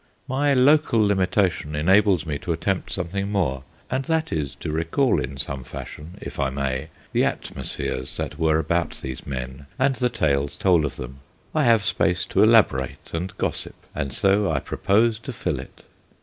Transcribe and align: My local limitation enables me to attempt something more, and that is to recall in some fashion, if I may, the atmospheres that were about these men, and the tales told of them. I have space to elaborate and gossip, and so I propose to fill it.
My 0.27 0.55
local 0.55 0.99
limitation 1.05 1.75
enables 1.75 2.25
me 2.25 2.39
to 2.39 2.51
attempt 2.53 2.91
something 2.91 3.31
more, 3.31 3.61
and 3.87 4.03
that 4.05 4.33
is 4.33 4.55
to 4.55 4.71
recall 4.71 5.19
in 5.21 5.37
some 5.37 5.63
fashion, 5.63 6.17
if 6.23 6.39
I 6.39 6.49
may, 6.49 6.87
the 7.13 7.23
atmospheres 7.23 8.17
that 8.17 8.39
were 8.39 8.57
about 8.57 8.99
these 9.03 9.27
men, 9.27 9.67
and 9.77 9.93
the 9.97 10.09
tales 10.09 10.57
told 10.57 10.85
of 10.85 10.95
them. 10.95 11.19
I 11.53 11.65
have 11.65 11.85
space 11.85 12.25
to 12.33 12.41
elaborate 12.41 13.11
and 13.13 13.37
gossip, 13.37 13.75
and 13.93 14.11
so 14.11 14.49
I 14.49 14.59
propose 14.59 15.19
to 15.19 15.31
fill 15.31 15.59
it. 15.59 15.83